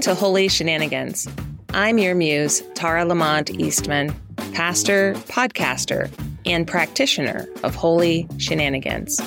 [0.00, 1.28] To Holy Shenanigans.
[1.74, 4.14] I'm your muse, Tara Lamont Eastman,
[4.54, 6.10] pastor, podcaster,
[6.46, 9.20] and practitioner of Holy Shenanigans.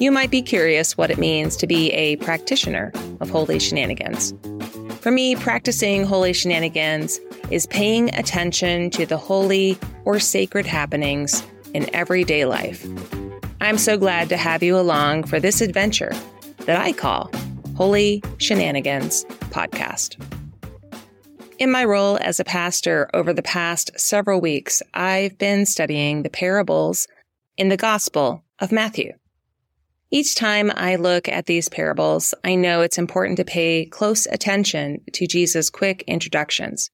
[0.00, 4.34] You might be curious what it means to be a practitioner of Holy Shenanigans.
[5.00, 7.20] For me, practicing Holy Shenanigans
[7.50, 11.42] is paying attention to the holy or sacred happenings
[11.74, 12.86] in everyday life.
[13.60, 16.12] I'm so glad to have you along for this adventure
[16.66, 17.30] that I call
[17.78, 20.16] Holy Shenanigans podcast.
[21.60, 26.28] In my role as a pastor over the past several weeks, I've been studying the
[26.28, 27.06] parables
[27.56, 29.12] in the Gospel of Matthew.
[30.10, 35.00] Each time I look at these parables, I know it's important to pay close attention
[35.12, 36.90] to Jesus' quick introductions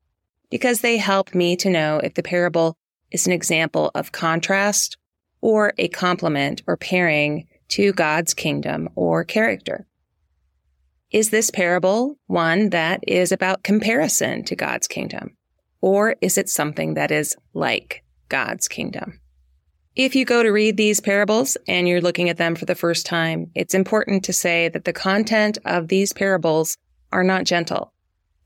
[0.51, 2.77] because they help me to know if the parable
[3.11, 4.99] is an example of contrast
[5.41, 9.87] or a complement or pairing to God's kingdom or character.
[11.15, 15.37] Is this parable one that is about comparison to God's kingdom?
[15.81, 19.21] Or is it something that is like God's kingdom?
[19.95, 23.07] If you go to read these parables and you're looking at them for the first
[23.07, 26.79] time, it's important to say that the content of these parables
[27.13, 27.93] are not gentle,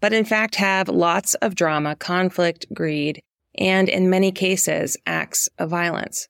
[0.02, 3.22] but in fact have lots of drama, conflict, greed,
[3.56, 6.28] and in many cases, acts of violence.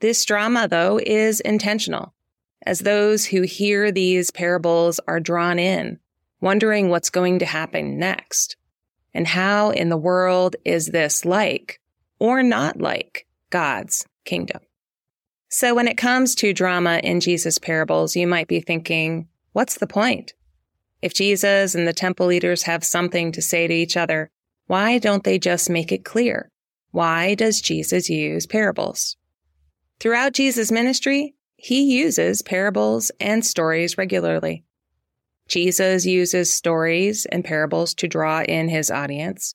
[0.00, 2.14] This drama, though, is intentional
[2.64, 5.98] as those who hear these parables are drawn in,
[6.40, 8.56] wondering what's going to happen next.
[9.14, 11.80] And how in the world is this like
[12.18, 14.60] or not like God's kingdom?
[15.48, 19.86] So when it comes to drama in Jesus' parables, you might be thinking, what's the
[19.86, 20.32] point?
[21.02, 24.30] If Jesus and the temple leaders have something to say to each other,
[24.66, 26.50] why don't they just make it clear?
[26.92, 29.16] Why does Jesus use parables?
[30.00, 31.34] Throughout Jesus' ministry,
[31.64, 34.64] he uses parables and stories regularly.
[35.46, 39.54] Jesus uses stories and parables to draw in his audience.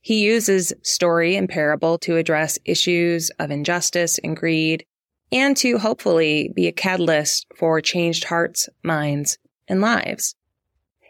[0.00, 4.86] He uses story and parable to address issues of injustice and greed
[5.30, 9.36] and to hopefully be a catalyst for changed hearts, minds,
[9.68, 10.34] and lives.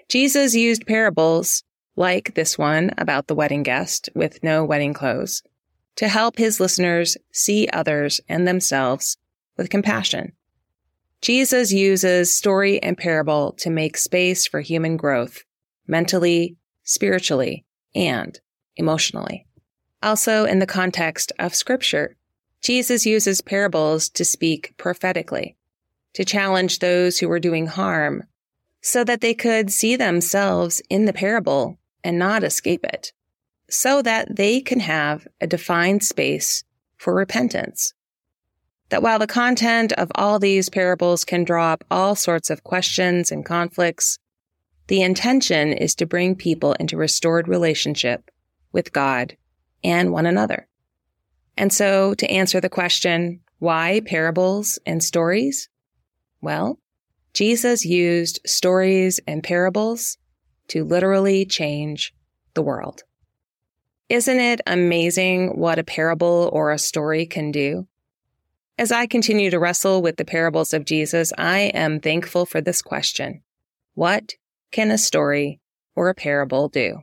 [0.08, 1.62] Jesus used parables
[1.94, 5.44] like this one about the wedding guest with no wedding clothes
[5.94, 9.16] to help his listeners see others and themselves
[9.58, 10.32] with compassion.
[11.20, 15.42] Jesus uses story and parable to make space for human growth,
[15.86, 17.64] mentally, spiritually,
[17.94, 18.40] and
[18.76, 19.46] emotionally.
[20.00, 22.16] Also, in the context of scripture,
[22.62, 25.56] Jesus uses parables to speak prophetically,
[26.14, 28.22] to challenge those who were doing harm
[28.80, 33.12] so that they could see themselves in the parable and not escape it,
[33.68, 36.62] so that they can have a defined space
[36.96, 37.92] for repentance
[38.90, 43.30] that while the content of all these parables can draw up all sorts of questions
[43.30, 44.18] and conflicts,
[44.86, 48.30] the intention is to bring people into restored relationship
[48.72, 49.36] with God
[49.84, 50.66] and one another.
[51.56, 55.68] And so to answer the question, Why parables and stories?
[56.40, 56.78] Well,
[57.34, 60.16] Jesus used stories and parables
[60.68, 62.14] to literally change
[62.54, 63.02] the world.
[64.08, 67.86] Isn't it amazing what a parable or a story can do?
[68.78, 72.80] As I continue to wrestle with the parables of Jesus, I am thankful for this
[72.80, 73.42] question.
[73.94, 74.34] What
[74.70, 75.58] can a story
[75.96, 77.00] or a parable do?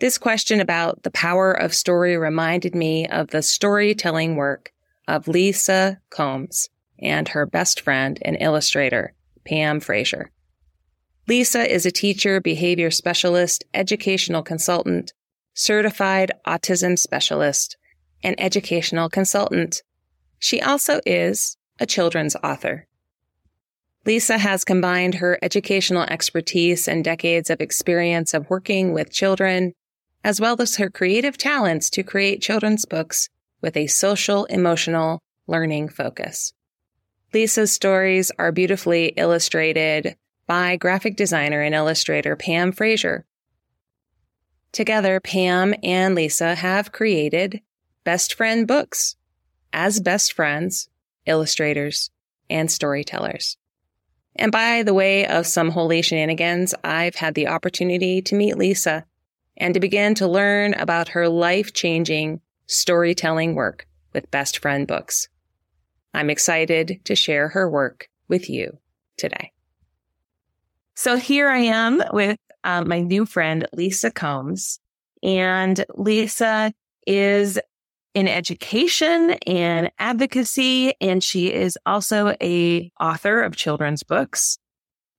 [0.00, 4.72] This question about the power of story reminded me of the storytelling work
[5.06, 9.14] of Lisa Combs and her best friend and illustrator,
[9.46, 10.32] Pam Frazier.
[11.28, 15.12] Lisa is a teacher, behavior specialist, educational consultant,
[15.54, 17.76] certified autism specialist,
[18.24, 19.82] and educational consultant.
[20.42, 22.88] She also is a children's author.
[24.04, 29.72] Lisa has combined her educational expertise and decades of experience of working with children,
[30.24, 33.28] as well as her creative talents to create children's books
[33.60, 36.52] with a social emotional learning focus.
[37.32, 40.16] Lisa's stories are beautifully illustrated
[40.48, 43.24] by graphic designer and illustrator Pam Fraser.
[44.72, 47.60] Together, Pam and Lisa have created
[48.02, 49.14] Best Friend Books
[49.72, 50.88] as best friends,
[51.26, 52.10] illustrators,
[52.50, 53.56] and storytellers.
[54.36, 59.04] And by the way of some holy shenanigans, I've had the opportunity to meet Lisa
[59.56, 65.28] and to begin to learn about her life changing storytelling work with Best Friend Books.
[66.14, 68.78] I'm excited to share her work with you
[69.16, 69.52] today.
[70.94, 74.78] So here I am with um, my new friend, Lisa Combs.
[75.22, 76.72] And Lisa
[77.06, 77.58] is
[78.14, 84.58] in education and advocacy, and she is also a author of children's books.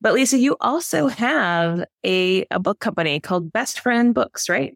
[0.02, 4.76] But Lisa, you also have a, a book company called Best Friend Books, right?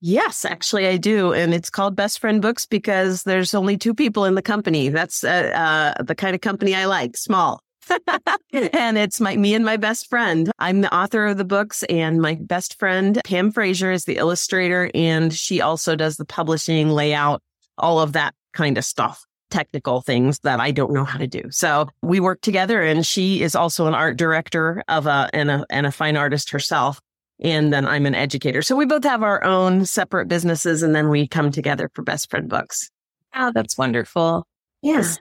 [0.00, 1.32] Yes, actually, I do.
[1.32, 4.90] And it's called Best Friend Books because there's only two people in the company.
[4.90, 7.63] That's uh, uh, the kind of company I like, small.
[8.52, 10.50] and it's my me and my best friend.
[10.58, 14.90] I'm the author of the books, and my best friend Pam Fraser is the illustrator,
[14.94, 17.42] and she also does the publishing, layout,
[17.78, 21.42] all of that kind of stuff, technical things that I don't know how to do.
[21.50, 25.66] So we work together, and she is also an art director of a and a
[25.70, 27.00] and a fine artist herself
[27.40, 28.62] and then I'm an educator.
[28.62, 32.30] So we both have our own separate businesses and then we come together for Best
[32.30, 32.90] Friend Books.
[33.34, 34.46] Oh, that's wonderful.
[34.82, 35.18] Yes.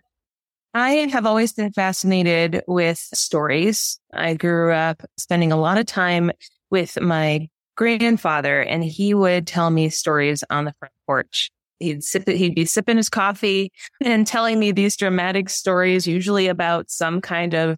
[0.74, 4.00] I have always been fascinated with stories.
[4.12, 6.32] I grew up spending a lot of time
[6.72, 11.52] with my grandfather and he would tell me stories on the front porch.
[11.80, 13.72] He'd sip he'd be sipping his coffee
[14.02, 17.78] and telling me these dramatic stories, usually about some kind of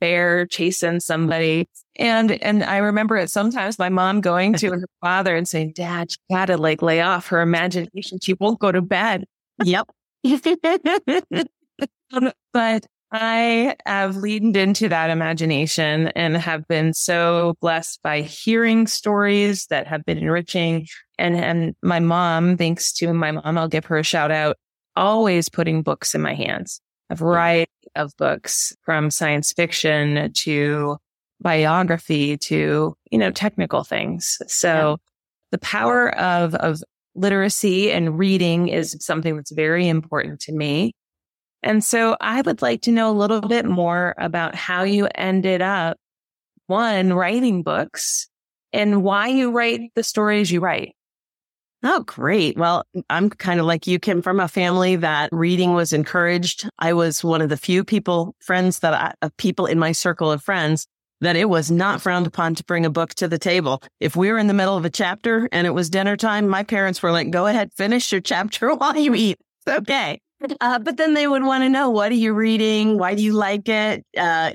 [0.00, 1.68] bear chasing somebody.
[1.96, 6.10] And, and I remember it sometimes my mom going to her father and saying, dad,
[6.10, 8.18] she gotta like lay off her imagination.
[8.20, 9.24] She won't go to bed.
[9.62, 9.88] Yep.
[12.12, 18.86] Um, but I have leaned into that imagination and have been so blessed by hearing
[18.86, 20.86] stories that have been enriching.
[21.18, 24.56] And, and my mom, thanks to my mom, I'll give her a shout out,
[24.96, 26.80] always putting books in my hands
[27.10, 30.96] a variety of books from science fiction to
[31.40, 34.38] biography to, you know, technical things.
[34.46, 34.96] So yeah.
[35.52, 36.82] the power of, of
[37.14, 40.92] literacy and reading is something that's very important to me.
[41.64, 45.62] And so I would like to know a little bit more about how you ended
[45.62, 45.96] up
[46.66, 48.28] one writing books
[48.74, 50.94] and why you write the stories you write.
[51.82, 52.58] Oh, great.
[52.58, 56.68] Well, I'm kind of like you, Kim, from a family that reading was encouraged.
[56.78, 60.30] I was one of the few people, friends that I, uh, people in my circle
[60.30, 60.86] of friends
[61.22, 63.82] that it was not frowned upon to bring a book to the table.
[64.00, 66.62] If we were in the middle of a chapter and it was dinner time, my
[66.62, 69.38] parents were like, go ahead, finish your chapter while you eat.
[69.66, 70.20] It's okay.
[70.60, 72.98] Uh, but then they would want to know, what are you reading?
[72.98, 74.04] Why do you like it?
[74.16, 74.52] Uh,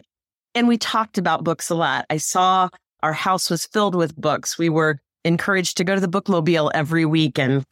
[0.55, 2.05] and we talked about books a lot.
[2.09, 2.69] I saw
[3.01, 4.57] our house was filled with books.
[4.57, 7.65] We were encouraged to go to the bookmobile every week and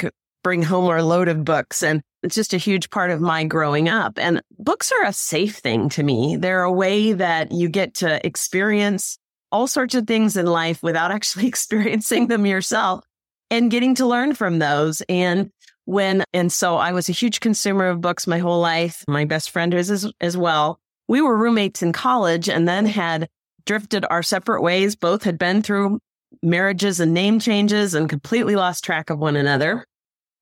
[0.44, 1.84] bring home our load of books.
[1.84, 4.18] And it's just a huge part of my growing up.
[4.18, 6.38] And books are a safe thing to me.
[6.38, 9.18] They're a way that you get to experience
[9.52, 13.04] all sorts of things in life without actually experiencing them yourself
[13.50, 15.02] and getting to learn from those.
[15.10, 15.52] And
[15.88, 19.06] when, and so I was a huge consumer of books my whole life.
[19.08, 20.82] My best friend is as, as well.
[21.08, 23.30] We were roommates in college and then had
[23.66, 24.98] drifted our separate ways.
[24.98, 26.00] Both had been through
[26.44, 29.86] marriages and name changes and completely lost track of one another.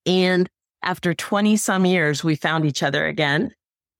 [0.07, 0.49] And
[0.81, 3.51] after 20 some years, we found each other again.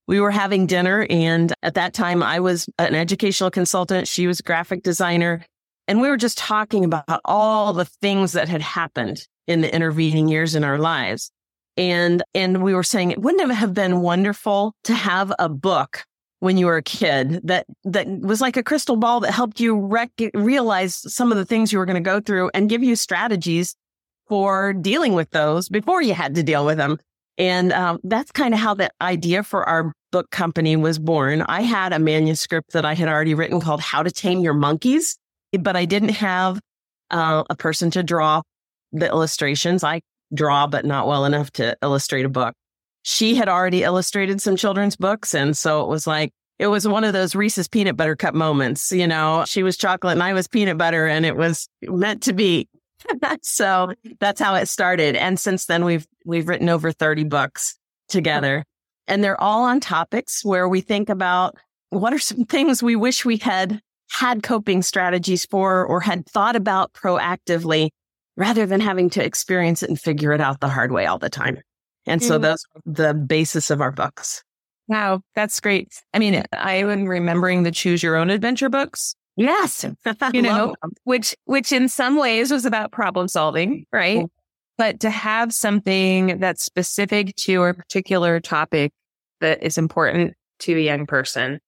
[0.08, 1.06] We were having dinner.
[1.08, 4.08] And at that time, I was an educational consultant.
[4.08, 5.46] She was a graphic designer.
[5.86, 10.26] And we were just talking about all the things that had happened in the intervening
[10.26, 11.30] years in our lives.
[11.76, 16.04] And, and we were saying it wouldn't have been wonderful to have a book
[16.40, 19.78] when you were a kid that, that was like a crystal ball that helped you
[19.78, 22.96] rec- realize some of the things you were going to go through and give you
[22.96, 23.74] strategies
[24.28, 26.98] for dealing with those before you had to deal with them.
[27.38, 31.42] And um, that's kind of how the idea for our book company was born.
[31.42, 35.18] I had a manuscript that I had already written called How to Tame Your Monkeys,
[35.58, 36.60] but I didn't have
[37.10, 38.42] uh, a person to draw
[38.92, 39.84] the illustrations.
[39.84, 40.00] I
[40.34, 42.54] draw, but not well enough to illustrate a book.
[43.02, 45.34] She had already illustrated some children's books.
[45.34, 48.90] And so it was like, it was one of those Reese's peanut butter cup moments.
[48.90, 52.32] You know, she was chocolate and I was peanut butter and it was meant to
[52.32, 52.68] be.
[53.42, 55.14] so that's how it started.
[55.14, 57.78] And since then we've, we've written over 30 books
[58.08, 58.64] together
[59.06, 61.56] and they're all on topics where we think about
[61.90, 63.80] what are some things we wish we had
[64.10, 67.90] had coping strategies for or had thought about proactively
[68.36, 71.30] rather than having to experience it and figure it out the hard way all the
[71.30, 71.58] time.
[72.06, 72.42] And so mm.
[72.42, 74.42] those the basis of our books.
[74.88, 75.88] Wow, that's great.
[76.14, 79.16] I mean, I'm remembering the choose your own adventure books.
[79.36, 79.84] Yes.
[80.32, 80.74] you know,
[81.04, 84.20] which which in some ways was about problem solving, right?
[84.20, 84.28] Mm.
[84.78, 88.92] But to have something that's specific to a particular topic
[89.40, 91.60] that is important to a young person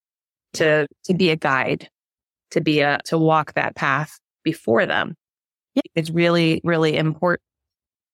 [0.55, 1.89] to to be a guide,
[2.53, 5.17] to be a to walk that path before them
[5.99, 7.43] it's really, really important.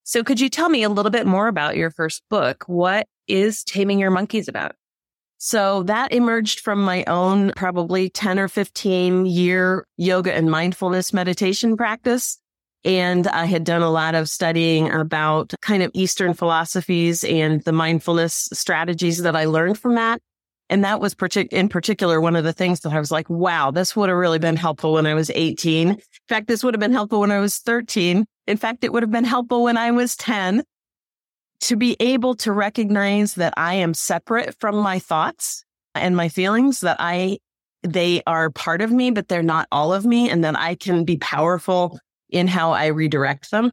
[0.02, 2.64] So could you tell me a little bit more about your first book?
[2.66, 4.74] What is Taming Your Monkeys about?
[5.38, 11.76] So that emerged from my own probably 10 or 15 year yoga and mindfulness meditation
[11.76, 12.38] practice.
[12.84, 17.72] And I had done a lot of studying about kind of Eastern philosophies and the
[17.72, 20.20] mindfulness strategies that I learned from that.
[20.70, 23.70] And that was partic- in particular one of the things that I was like, wow,
[23.70, 25.90] this would have really been helpful when I was 18.
[25.90, 28.24] In fact, this would have been helpful when I was 13.
[28.46, 30.62] In fact, it would have been helpful when I was 10
[31.60, 36.80] to be able to recognize that I am separate from my thoughts and my feelings,
[36.80, 37.38] that I,
[37.82, 41.04] they are part of me, but they're not all of me, and that I can
[41.04, 43.70] be powerful in how I redirect them.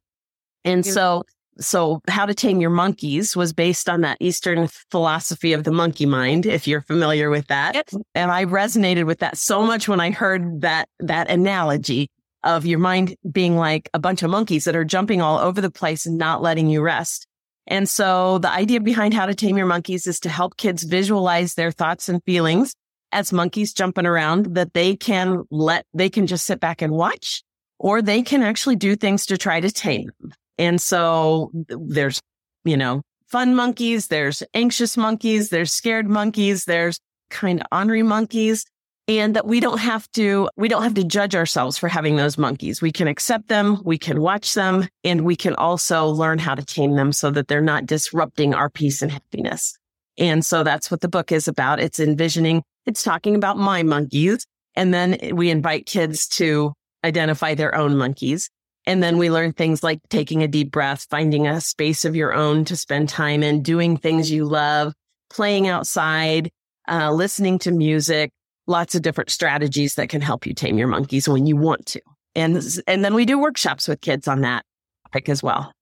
[0.64, 1.24] And so
[1.60, 6.06] so how to tame your monkeys was based on that eastern philosophy of the monkey
[6.06, 7.76] mind if you're familiar with that.
[7.76, 7.90] Yep.
[8.16, 12.10] and i resonated with that so much when i heard that that analogy
[12.44, 15.72] of your mind being like a bunch of monkeys that are jumping all over the
[15.72, 17.28] place and not letting you rest.
[17.68, 21.54] And so the idea behind how to tame your monkeys is to help kids visualize
[21.54, 22.74] their thoughts and feelings
[23.12, 27.44] as monkeys jumping around that they can let they can just sit back and watch
[27.78, 32.20] or they can actually do things to try to tame them and so there's,
[32.64, 38.66] you know, fun monkeys, there's anxious monkeys, there's scared monkeys, there's kind of ornery monkeys.
[39.08, 42.38] And that we don't have to, we don't have to judge ourselves for having those
[42.38, 42.82] monkeys.
[42.82, 46.64] We can accept them, we can watch them, and we can also learn how to
[46.64, 49.76] tame them so that they're not disrupting our peace and happiness.
[50.18, 51.80] And so that's what the book is about.
[51.80, 54.46] It's envisioning, it's talking about my monkeys.
[54.76, 58.50] And then we invite kids to identify their own monkeys.
[58.86, 62.34] And then we learn things like taking a deep breath, finding a space of your
[62.34, 64.94] own to spend time in, doing things you love,
[65.30, 66.52] playing outside,
[66.90, 68.32] uh, listening to music,
[68.68, 72.02] lots of different strategies that can help you tame your monkeys when you want to.
[72.34, 74.66] And, and then we do workshops with kids on that
[75.06, 75.74] topic as well.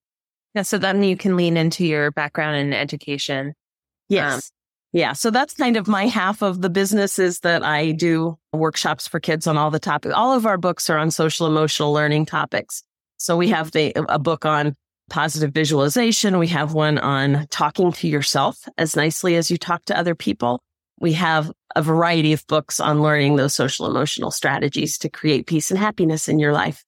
[0.56, 0.64] Yeah.
[0.64, 3.54] So then you can lean into your background in education.
[4.10, 4.34] Yes.
[4.34, 4.42] Um,
[4.92, 5.14] yeah.
[5.14, 9.20] So that's kind of my half of the business is that I do workshops for
[9.20, 10.16] kids on all the topics.
[10.16, 12.84] All of our books are on social emotional learning topics.
[13.20, 14.76] So we have the, a book on
[15.10, 16.40] positive visualization.
[16.40, 20.62] We have one on talking to yourself as nicely as you talk to other people.
[21.00, 25.70] We have a variety of books on learning those social emotional strategies to create peace
[25.70, 26.84] and happiness in your life.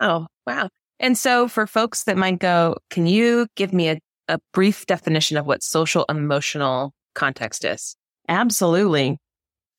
[0.00, 0.68] Oh, wow.
[1.00, 3.98] And so for folks that might go, can you give me a,
[4.28, 7.96] a brief definition of what social emotional context is?
[8.28, 9.18] Absolutely.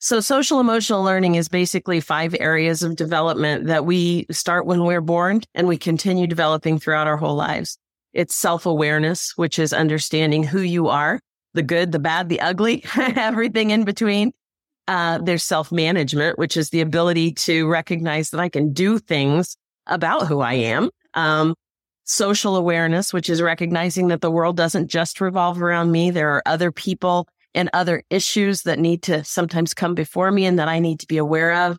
[0.01, 5.01] So social emotional learning is basically five areas of development that we start when we're
[5.01, 7.77] born and we continue developing throughout our whole lives.
[8.13, 11.19] It's self awareness, which is understanding who you are,
[11.53, 14.31] the good, the bad, the ugly, everything in between.
[14.87, 19.57] Uh, there's self management, which is the ability to recognize that I can do things
[19.85, 20.91] about who I am.
[21.13, 21.55] Um,
[22.05, 26.09] social awareness, which is recognizing that the world doesn't just revolve around me.
[26.09, 30.59] There are other people and other issues that need to sometimes come before me and
[30.59, 31.77] that I need to be aware of.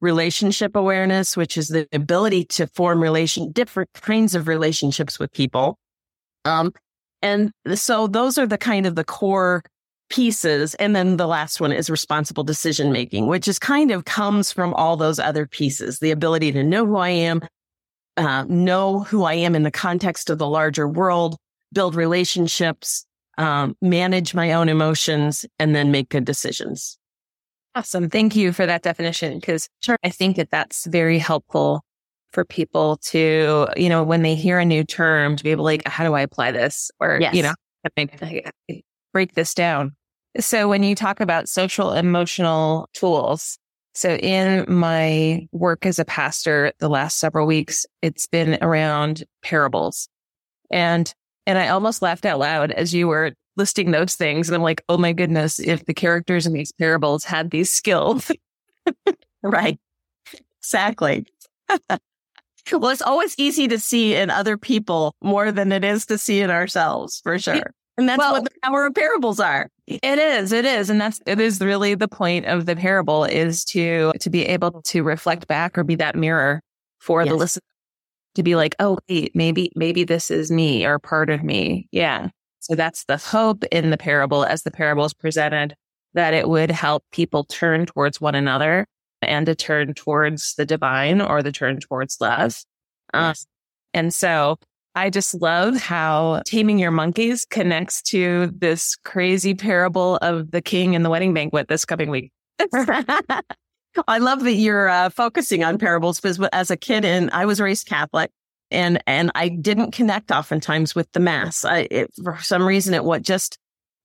[0.00, 5.76] Relationship awareness, which is the ability to form relation, different kinds of relationships with people.
[6.44, 6.72] Um,
[7.20, 9.62] and so those are the kind of the core
[10.08, 10.74] pieces.
[10.76, 14.72] And then the last one is responsible decision making, which is kind of comes from
[14.74, 17.42] all those other pieces, the ability to know who I am,
[18.16, 21.36] uh, know who I am in the context of the larger world,
[21.72, 23.04] build relationships,
[23.38, 26.98] um, manage my own emotions, and then make good decisions.
[27.74, 28.10] Awesome.
[28.10, 29.96] Thank you for that definition because sure.
[30.02, 31.84] I think that that's very helpful
[32.32, 35.66] for people to, you know, when they hear a new term to be able to
[35.66, 36.90] like, how do I apply this?
[37.00, 37.34] Or, yes.
[37.34, 37.54] you know,
[39.12, 39.94] break this down.
[40.38, 43.58] So when you talk about social emotional tools,
[43.94, 50.08] so in my work as a pastor the last several weeks, it's been around parables.
[50.70, 51.12] And
[51.48, 54.48] and I almost laughed out loud as you were listing those things.
[54.48, 58.30] And I'm like, oh my goodness, if the characters in these parables had these skills.
[59.42, 59.80] right.
[60.60, 61.26] Exactly.
[61.88, 66.40] well, it's always easy to see in other people more than it is to see
[66.40, 67.72] in ourselves, for sure.
[67.96, 69.70] And that's well, what the power of parables are.
[69.86, 70.52] It is.
[70.52, 70.90] It is.
[70.90, 74.82] And that's, it is really the point of the parable is to, to be able
[74.82, 76.60] to reflect back or be that mirror
[76.98, 77.30] for yes.
[77.30, 77.62] the listener
[78.38, 81.88] to be like, oh, wait, maybe, maybe this is me or part of me.
[81.90, 82.28] Yeah.
[82.60, 85.74] So that's the hope in the parable as the parable is presented
[86.14, 88.86] that it would help people turn towards one another
[89.22, 92.54] and to turn towards the divine or the turn towards love.
[93.12, 93.34] Um,
[93.92, 94.56] and so
[94.94, 100.94] I just love how taming your monkeys connects to this crazy parable of the king
[100.94, 102.30] and the wedding banquet this coming week.
[104.06, 107.60] I love that you're uh, focusing on parables because as a kid, and I was
[107.60, 108.30] raised Catholic,
[108.70, 111.64] and and I didn't connect oftentimes with the mass.
[111.64, 113.58] I, it, for some reason, it what just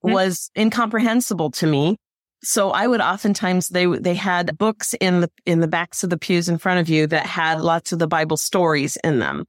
[0.03, 0.13] mm-hmm.
[0.13, 1.97] was incomprehensible to me.
[2.43, 6.17] So I would oftentimes they they had books in the in the backs of the
[6.17, 9.45] pews in front of you that had lots of the Bible stories in them,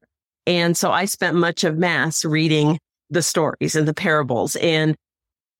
[0.46, 2.78] and so I spent much of mass reading
[3.10, 4.96] the stories and the parables, and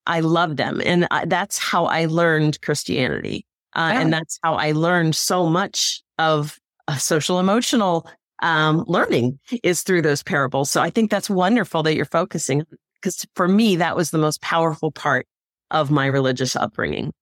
[0.07, 3.47] I loved them, and I, that's how I learned Christianity.
[3.75, 6.59] Uh, And that's how I learned so much of
[6.99, 8.09] social emotional
[8.43, 10.71] um, learning is through those parables.
[10.71, 12.63] So I think that's wonderful that you're focusing
[12.95, 15.27] because for me, that was the most powerful part
[15.71, 17.13] of my religious upbringing.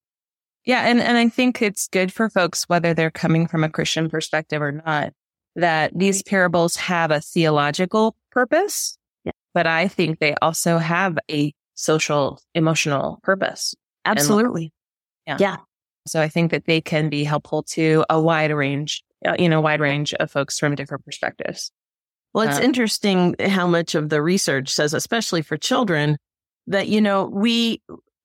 [0.65, 0.87] Yeah.
[0.87, 4.63] And, and I think it's good for folks, whether they're coming from a Christian perspective
[4.63, 5.13] or not,
[5.57, 9.33] that these parables have a theological purpose, yeah.
[9.55, 13.75] but I think they also have a social emotional purpose.
[14.05, 14.73] Absolutely.
[15.27, 15.51] And, yeah.
[15.51, 15.57] Yeah.
[16.07, 19.61] So I think that they can be helpful to a wide range, uh, you know,
[19.61, 21.71] wide range of folks from different perspectives.
[22.35, 26.17] Well, it's um, interesting how much of the research says, especially for children,
[26.67, 27.83] that, you know, we,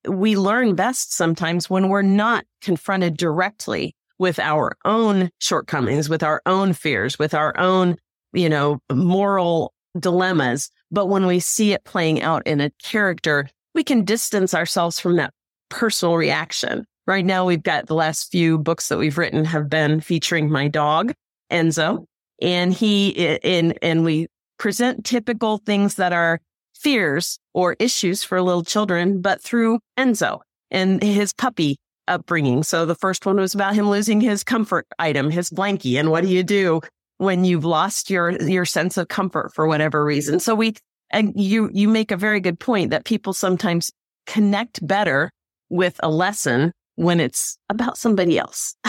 [0.08, 6.42] we learn best sometimes when we're not confronted directly with our own shortcomings, with our
[6.46, 7.98] own fears, with our own,
[8.34, 10.72] you know, moral dilemmas.
[10.90, 15.18] But when we see it playing out in a character, we can distance ourselves from
[15.18, 15.34] that
[15.70, 20.02] personal reaction Right now, we've got the last few books that we've written have been
[20.02, 21.13] featuring my dog,
[21.50, 22.06] Enzo.
[22.41, 24.28] And he, in, and we
[24.60, 26.41] present typical things that are
[26.76, 31.78] fears or issues for little children, but through Enzo and his puppy
[32.10, 32.63] upbringing.
[32.63, 35.98] So the first one was about him losing his comfort item, his blankie.
[35.98, 36.82] And what do you do
[37.20, 40.41] when you've lost your, your sense of comfort for whatever reason?
[40.41, 40.76] So we,
[41.10, 43.91] and you, you make a very good point that people sometimes
[44.26, 45.32] connect better
[45.70, 48.75] with a lesson when it's about somebody else.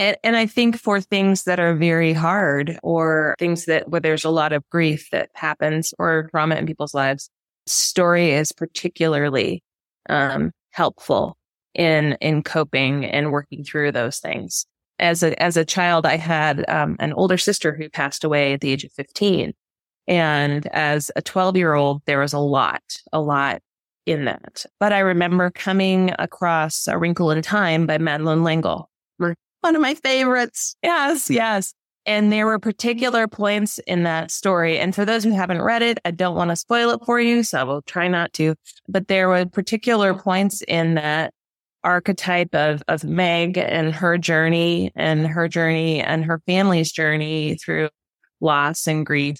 [0.00, 4.24] And, and I think for things that are very hard or things that where there's
[4.24, 7.28] a lot of grief that happens or trauma in people's lives,
[7.66, 9.62] story is particularly
[10.08, 11.36] um, helpful
[11.74, 14.64] in in coping and working through those things.
[14.98, 18.62] As a as a child, I had um, an older sister who passed away at
[18.62, 19.52] the age of 15.
[20.08, 23.60] And as a 12 year old, there was a lot, a lot
[24.10, 24.64] in that.
[24.78, 28.90] But I remember coming across A Wrinkle in Time by Madeleine L'Engle.
[29.62, 30.74] One of my favorites.
[30.82, 31.74] Yes, yes.
[32.06, 34.78] And there were particular points in that story.
[34.78, 37.42] And for those who haven't read it, I don't want to spoil it for you,
[37.42, 38.54] so I will try not to.
[38.88, 41.34] But there were particular points in that
[41.84, 47.90] archetype of, of Meg and her journey and her journey and her family's journey through
[48.40, 49.36] loss and grief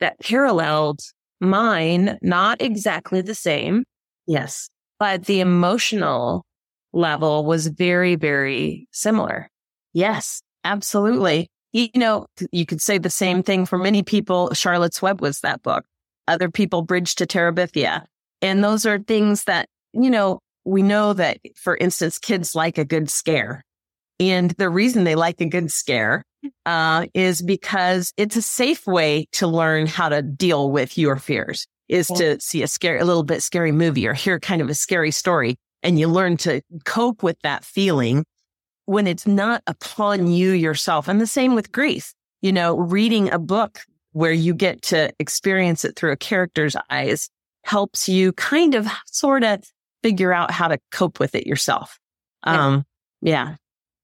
[0.00, 1.00] that paralleled
[1.40, 3.84] mine, not exactly the same,
[4.28, 4.68] Yes.
[4.98, 6.44] But the emotional
[6.92, 9.48] level was very, very similar.
[9.94, 11.48] Yes, absolutely.
[11.72, 14.52] You know, you could say the same thing for many people.
[14.54, 15.84] Charlotte's Web was that book.
[16.28, 18.04] Other people, Bridge to Terabithia.
[18.42, 22.84] And those are things that, you know, we know that, for instance, kids like a
[22.84, 23.64] good scare.
[24.20, 26.22] And the reason they like a good scare
[26.66, 31.66] uh, is because it's a safe way to learn how to deal with your fears
[31.88, 34.74] is to see a scary, a little bit scary movie or hear kind of a
[34.74, 35.56] scary story.
[35.82, 38.24] And you learn to cope with that feeling
[38.86, 41.08] when it's not upon you yourself.
[41.08, 42.14] And the same with grief.
[42.40, 43.80] You know, reading a book
[44.12, 47.30] where you get to experience it through a character's eyes
[47.64, 49.62] helps you kind of sort of
[50.02, 51.98] figure out how to cope with it yourself.
[52.44, 52.84] Um,
[53.20, 53.56] yeah.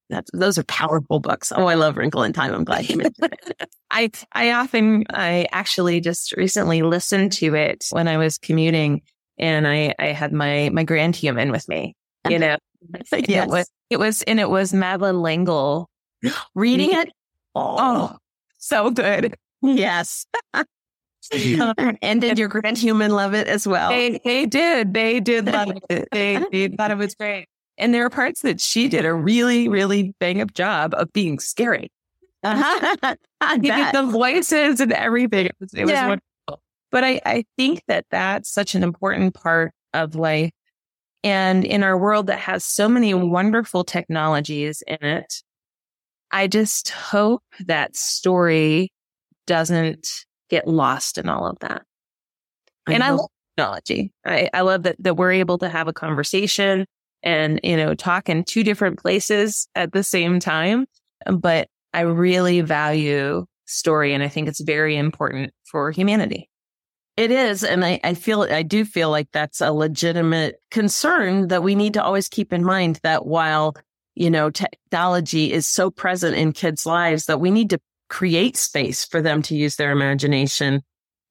[0.09, 1.51] That's, those are powerful books.
[1.55, 2.53] Oh, I love Wrinkle in Time.
[2.53, 3.69] I'm glad you mentioned it.
[3.91, 9.01] I, I often, I actually just recently listened to it when I was commuting
[9.37, 11.95] and I, I had my, my grand human with me,
[12.29, 12.57] you know,
[13.11, 13.45] yes.
[13.45, 15.89] it was, it was, and it was Madeleine L'Engle
[16.55, 17.09] reading it.
[17.55, 18.17] Oh, oh
[18.57, 19.35] so good.
[19.61, 20.25] Yes.
[21.31, 23.89] and did your grand human love it as well?
[23.89, 24.93] They, they did.
[24.93, 26.07] They did love it.
[26.11, 27.47] They, they thought it was great.
[27.77, 31.39] And there are parts that she did a really, really bang up job of being
[31.39, 31.91] scary.
[32.45, 33.15] Uh-huh.
[33.41, 35.47] the voices and everything.
[35.47, 36.09] It was, it yeah.
[36.09, 36.63] was wonderful.
[36.91, 40.51] But I, I think that that's such an important part of life.
[41.23, 45.41] And in our world that has so many wonderful technologies in it,
[46.31, 48.91] I just hope that story
[49.47, 50.07] doesn't
[50.49, 51.81] get lost in all of that.
[52.85, 53.05] I and know.
[53.05, 54.11] I love technology.
[54.23, 56.85] I, I love that, that we're able to have a conversation
[57.25, 60.85] and, you know, talk in two different places at the same time.
[61.25, 66.49] But I really value story and I think it's very important for humanity.
[67.17, 67.63] It is.
[67.63, 71.93] And I, I feel, I do feel like that's a legitimate concern that we need
[71.93, 73.75] to always keep in mind that while,
[74.15, 79.05] you know, technology is so present in kids' lives that we need to create space
[79.05, 80.83] for them to use their imagination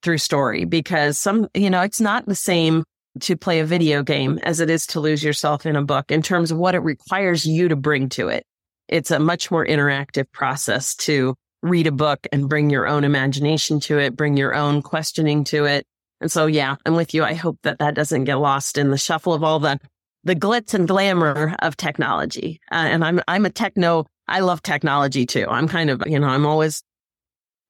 [0.02, 2.82] through story because some, you know, it's not the same
[3.20, 6.22] to play a video game as it is to lose yourself in a book in
[6.22, 8.44] terms of what it requires you to bring to it.
[8.88, 13.80] It's a much more interactive process to read a book and bring your own imagination
[13.80, 15.86] to it, bring your own questioning to it.
[16.20, 17.24] And so, yeah, I'm with you.
[17.24, 19.78] I hope that that doesn't get lost in the shuffle of all the,
[20.24, 22.60] the glitz and glamour of technology.
[22.70, 25.46] Uh, and I'm, I'm a techno, I love technology too.
[25.48, 26.82] I'm kind of, you know, I'm always,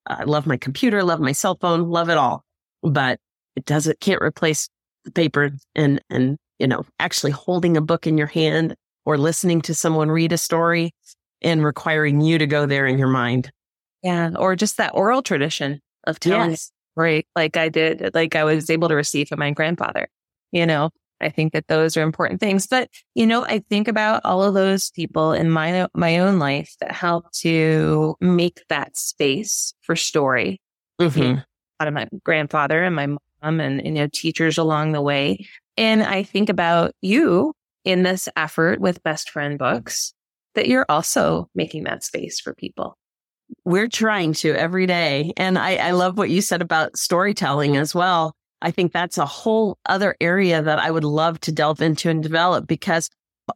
[0.07, 2.43] I love my computer, love my cell phone, love it all,
[2.83, 3.19] but
[3.55, 4.69] it doesn't, can't replace
[5.13, 9.75] paper and, and, you know, actually holding a book in your hand or listening to
[9.75, 10.93] someone read a story
[11.41, 13.51] and requiring you to go there in your mind.
[14.01, 14.31] Yeah.
[14.37, 16.71] Or just that oral tradition of telling yes.
[16.93, 20.07] story like I did, like I was able to receive from my grandfather.
[20.51, 20.89] You know,
[21.21, 22.67] I think that those are important things.
[22.67, 26.73] But, you know, I think about all of those people in my, my own life
[26.79, 30.61] that help to make that space for story.
[31.01, 31.39] Mm-hmm.
[31.79, 35.45] Out of my grandfather and my mom Um, and, you know, teachers along the way.
[35.77, 37.53] And I think about you
[37.83, 40.13] in this effort with best friend books
[40.55, 42.97] that you're also making that space for people.
[43.63, 45.31] We're trying to every day.
[45.37, 48.33] And I, I love what you said about storytelling as well.
[48.63, 52.23] I think that's a whole other area that I would love to delve into and
[52.23, 53.09] develop because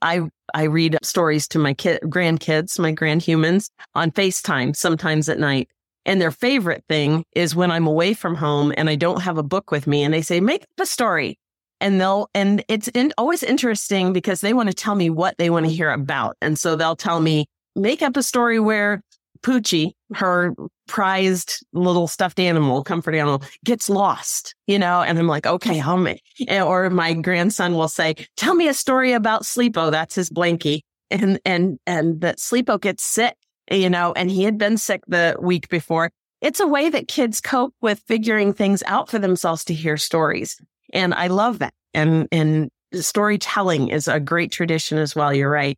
[0.04, 0.22] I
[0.54, 5.68] I read stories to my kid grandkids, my grandhumans on FaceTime sometimes at night.
[6.10, 9.44] And their favorite thing is when I'm away from home and I don't have a
[9.44, 11.38] book with me and they say, make up a story.
[11.80, 15.52] And they'll and it's in, always interesting because they want to tell me what they
[15.52, 16.36] want to hear about.
[16.42, 17.46] And so they'll tell me
[17.76, 19.04] make up a story where
[19.44, 20.56] poochie her
[20.88, 25.02] prized little stuffed animal comfort animal gets lost you know?
[25.02, 26.20] And i'm like okay how me
[26.50, 31.40] or my grandson will say tell me a story about sleepo that's his blankie and
[31.46, 33.36] and and that sleepo gets sick
[33.70, 37.42] you know and he had been sick the week before it's a way that kids
[37.42, 40.60] cope with figuring things out for themselves to hear stories
[40.94, 41.74] and I love that.
[41.94, 45.34] And, and storytelling is a great tradition as well.
[45.34, 45.78] You're right.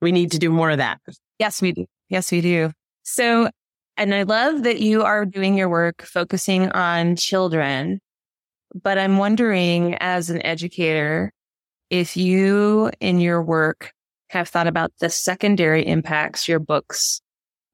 [0.00, 1.00] We need to do more of that.
[1.38, 1.86] Yes, we do.
[2.08, 2.72] Yes, we do.
[3.02, 3.50] So,
[3.96, 8.00] and I love that you are doing your work focusing on children,
[8.82, 11.32] but I'm wondering as an educator,
[11.90, 13.92] if you in your work
[14.30, 17.20] have thought about the secondary impacts your books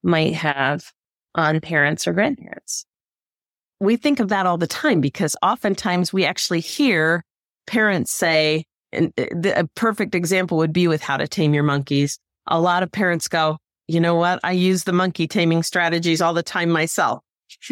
[0.02, 0.92] might have
[1.34, 2.86] on parents or grandparents
[3.80, 7.24] we think of that all the time because oftentimes we actually hear
[7.66, 12.18] parents say, and uh, a perfect example would be with how to tame your monkeys.
[12.46, 14.40] A lot of parents go, you know what?
[14.42, 17.20] I use the monkey taming strategies all the time myself.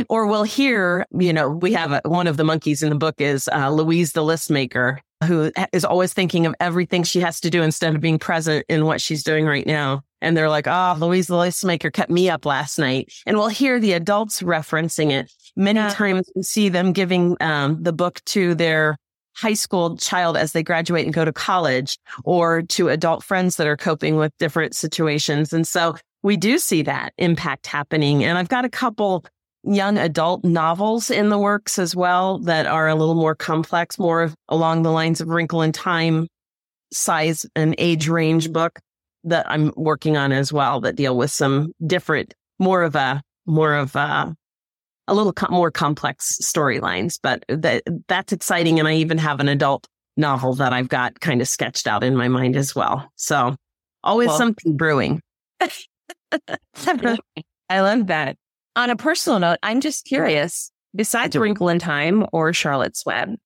[0.08, 3.16] Or we'll hear, you know, we have a, one of the monkeys in the book
[3.18, 7.50] is uh, Louise the list maker, who is always thinking of everything she has to
[7.50, 10.02] do instead of being present in what she's doing right now.
[10.20, 13.12] And they're like, oh, Louise the list maker kept me up last night.
[13.26, 15.30] And we'll hear the adults referencing it.
[15.56, 15.90] Many yeah.
[15.90, 18.96] times we see them giving um, the book to their
[19.34, 23.66] high school child as they graduate and go to college or to adult friends that
[23.66, 25.52] are coping with different situations.
[25.52, 28.24] And so we do see that impact happening.
[28.24, 29.26] And I've got a couple
[29.66, 34.32] young adult novels in the works as well that are a little more complex, more
[34.48, 36.28] along the lines of Wrinkle in Time
[36.92, 38.78] size and age range book
[39.24, 43.74] that I'm working on as well that deal with some different, more of a, more
[43.74, 44.34] of a
[45.06, 48.78] a little co- more complex storylines, but that, that's exciting.
[48.78, 52.16] And I even have an adult novel that I've got kind of sketched out in
[52.16, 53.10] my mind as well.
[53.16, 53.54] So
[54.02, 55.20] always well, something brewing.
[55.60, 55.70] I
[57.80, 58.36] love that.
[58.76, 63.36] On a personal note, I'm just curious, besides Wrinkle in Time or Charlotte's Web,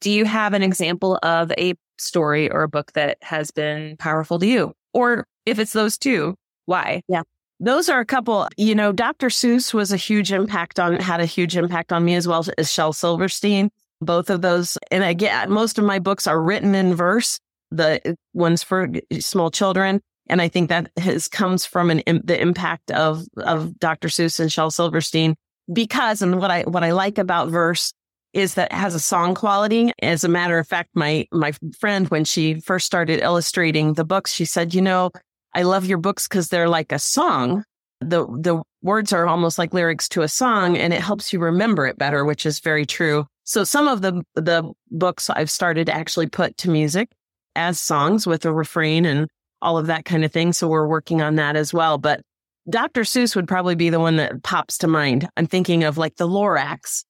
[0.00, 4.40] do you have an example of a story or a book that has been powerful
[4.40, 4.72] to you?
[4.92, 6.34] Or if it's those two,
[6.66, 7.02] why?
[7.08, 7.22] Yeah.
[7.60, 9.28] Those are a couple, you know, Dr.
[9.28, 12.72] Seuss was a huge impact on, had a huge impact on me as well as
[12.72, 13.70] Shel Silverstein.
[14.00, 14.76] Both of those.
[14.90, 17.38] And again, most of my books are written in verse,
[17.70, 18.88] the uh, ones for
[19.20, 20.02] small children.
[20.28, 24.08] And I think that has comes from an, the impact of, of Dr.
[24.08, 25.34] Seuss and Shel Silverstein
[25.72, 27.92] because, and what I, what I like about verse
[28.32, 29.92] is that has a song quality.
[30.02, 34.32] As a matter of fact, my, my friend, when she first started illustrating the books,
[34.32, 35.10] she said, you know,
[35.54, 37.64] I love your books because they're like a song.
[38.00, 41.86] The, the words are almost like lyrics to a song and it helps you remember
[41.86, 43.26] it better, which is very true.
[43.44, 47.10] So some of the, the books I've started to actually put to music
[47.54, 49.28] as songs with a refrain and
[49.64, 50.52] all of that kind of thing.
[50.52, 51.98] So we're working on that as well.
[51.98, 52.20] But
[52.68, 53.02] Dr.
[53.02, 55.28] Seuss would probably be the one that pops to mind.
[55.36, 57.04] I'm thinking of like the Lorax,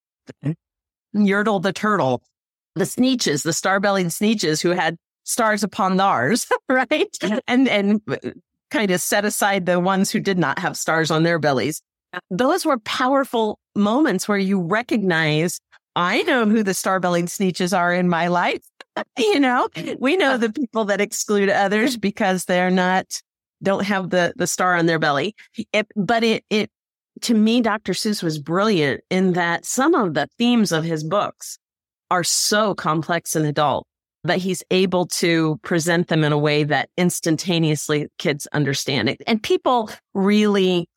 [0.44, 1.22] mm-hmm.
[1.22, 2.22] Yertle the Turtle,
[2.74, 6.88] the Sneetches, the star-bellied Sneetches who had stars upon theirs, right?
[6.90, 7.38] Mm-hmm.
[7.46, 8.16] And and uh,
[8.70, 11.82] kind of set aside the ones who did not have stars on their bellies.
[12.30, 15.60] Those were powerful moments where you recognize
[15.96, 18.62] I know who the star-bellied Sneetches are in my life.
[19.18, 23.20] you know, we know uh the people that exclude others because they're not
[23.62, 25.34] don't have the the star on their belly.
[25.72, 26.70] It, but it it
[27.22, 27.92] to me, Dr.
[27.92, 31.58] Seuss was brilliant in that some of the themes of his books
[32.10, 33.86] are so complex and adult
[34.24, 39.22] that he's able to present them in a way that instantaneously kids understand it.
[39.26, 40.88] And people really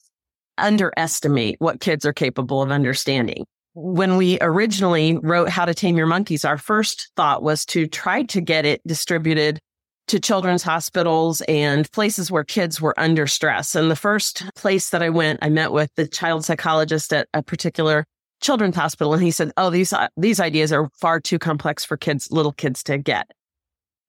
[0.58, 3.46] underestimate what kids are capable of understanding
[3.80, 8.24] when we originally wrote How to Tame Your Monkeys, our first thought was to try
[8.24, 9.60] to get it distributed
[10.08, 13.76] to children's hospitals and places where kids were under stress.
[13.76, 17.44] And the first place that I went, I met with the child psychologist at a
[17.44, 18.04] particular
[18.42, 19.13] children's hospital.
[19.13, 22.82] And he said, Oh, these, these ideas are far too complex for kids, little kids
[22.84, 23.30] to get.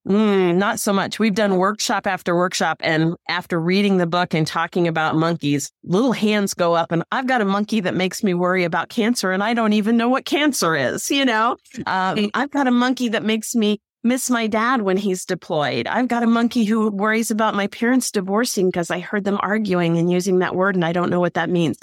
[0.09, 1.19] Mm, not so much.
[1.19, 2.79] We've done workshop after workshop.
[2.83, 6.93] And after reading the book and talking about monkeys, little hands go up.
[6.93, 9.99] And I've got a monkey that makes me worry about cancer, and I don't even
[9.99, 11.11] know what cancer is.
[11.11, 15.27] You know, um, I've got a monkey that makes me miss my dad when he's
[15.27, 15.87] deployed.
[15.87, 19.99] I've got a monkey who worries about my parents divorcing because I heard them arguing
[19.99, 21.79] and using that word, and I don't know what that means.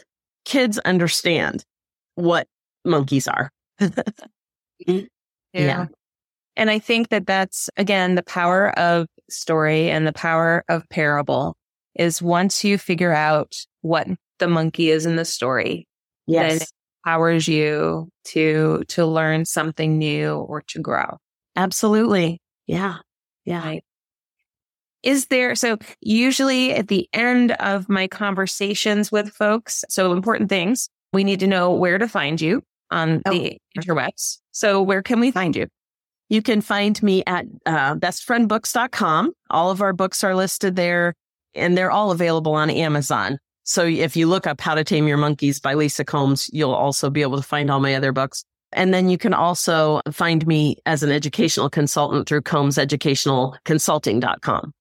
[0.45, 1.63] Kids understand
[2.15, 2.47] what
[2.83, 3.51] monkeys are.
[3.79, 5.01] yeah.
[5.53, 5.85] yeah.
[6.57, 11.57] And I think that that's again the power of story and the power of parable
[11.95, 14.07] is once you figure out what
[14.39, 15.87] the monkey is in the story,
[16.27, 16.51] yes.
[16.51, 16.69] then it
[17.05, 21.17] empowers you to to learn something new or to grow.
[21.55, 22.41] Absolutely.
[22.67, 22.97] Yeah.
[23.45, 23.63] Yeah.
[23.63, 23.83] Right.
[25.03, 30.89] Is there so usually at the end of my conversations with folks, so important things,
[31.13, 33.31] we need to know where to find you on oh.
[33.31, 34.39] the interwebs.
[34.51, 35.67] So where can we find you?
[36.29, 39.33] You can find me at uh, bestfriendbooks.com.
[39.49, 41.15] All of our books are listed there
[41.53, 43.39] and they're all available on Amazon.
[43.63, 47.09] So if you look up How to Tame Your Monkeys by Lisa Combs, you'll also
[47.09, 48.43] be able to find all my other books.
[48.71, 54.73] And then you can also find me as an educational consultant through combseducationalconsulting.com.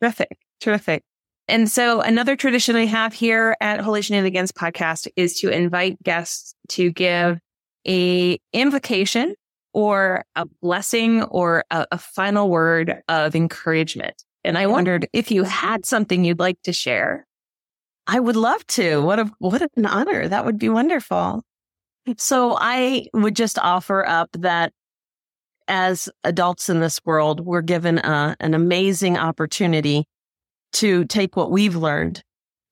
[0.00, 0.38] Terrific.
[0.60, 1.04] Terrific.
[1.46, 6.54] And so another tradition I have here at Holy Shenanigans podcast is to invite guests
[6.70, 7.38] to give
[7.86, 9.34] a invocation
[9.72, 14.22] or a blessing or a, a final word of encouragement.
[14.44, 17.26] And I wondered if you had something you'd like to share.
[18.06, 19.02] I would love to.
[19.02, 20.28] What a what an honor.
[20.28, 21.42] That would be wonderful.
[22.16, 24.72] So I would just offer up that
[25.66, 30.06] as adults in this world, we're given a, an amazing opportunity
[30.72, 32.22] to take what we've learned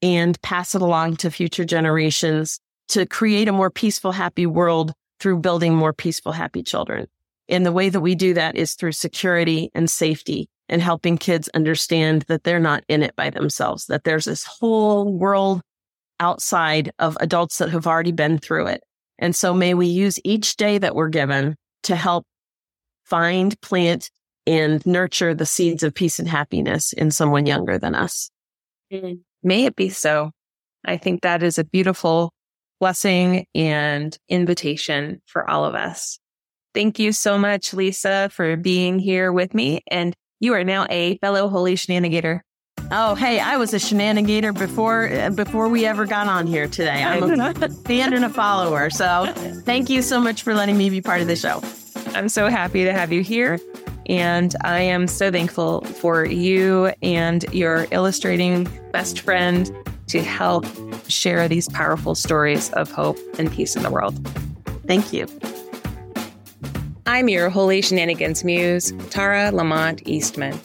[0.01, 5.39] and pass it along to future generations to create a more peaceful, happy world through
[5.39, 7.07] building more peaceful, happy children.
[7.49, 11.49] And the way that we do that is through security and safety and helping kids
[11.55, 15.63] understand that they're not in it by themselves, that there's this whole world
[16.19, 18.83] outside of adults that have already been through it.
[19.19, 22.27] And so may we use each day that we're given to help
[23.05, 24.11] find, plant,
[24.47, 28.31] and nurture the seeds of peace and happiness in someone younger than us.
[28.93, 29.21] Mm.
[29.43, 30.33] May it be so.
[30.85, 32.33] I think that is a beautiful
[32.81, 36.19] blessing and invitation for all of us.
[36.75, 39.83] Thank you so much, Lisa, for being here with me.
[39.91, 42.41] And you are now a fellow Holy Shenanigator.
[42.91, 47.03] Oh, hey, I was a shenanigator before uh, before we ever got on here today.
[47.03, 48.91] I'm a fan and a follower.
[48.91, 49.33] So
[49.65, 51.63] thank you so much for letting me be part of the show.
[52.15, 53.59] I'm so happy to have you here.
[54.09, 59.71] And I am so thankful for you and your illustrating best friend
[60.09, 60.65] to help
[61.09, 64.15] share these powerful stories of hope and peace in the world.
[64.87, 65.27] Thank you.
[67.07, 70.59] I'm your Holy Shenanigans Muse, Tara Lamont Eastman.